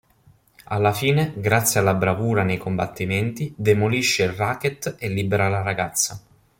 Alla 0.63 0.93
fine 0.93 1.31
grazie 1.35 1.79
alla 1.79 1.93
bravura 1.93 2.41
nei 2.41 2.57
combattimenti 2.57 3.53
demolisce 3.55 4.23
il 4.23 4.31
racket 4.31 4.95
e 4.97 5.07
libera 5.09 5.47
la 5.47 5.61
ragazza. 5.61 6.19